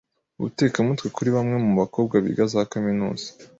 Ubutekamutwe 0.39 1.07
kuri 1.15 1.29
bamwe 1.35 1.57
mu 1.65 1.73
bakobwa 1.81 2.15
biga 2.25 2.45
za 2.53 2.61
kaminuza 2.71 3.27